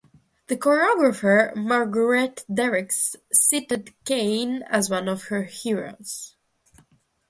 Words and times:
The 0.47 0.57
choreographer 0.57 1.55
Marguerite 1.55 2.43
Derricks 2.51 3.15
cited 3.31 3.93
Kain 4.03 4.63
as 4.63 4.89
one 4.89 5.07
of 5.07 5.25
her 5.25 5.43
heroes. 5.43 6.35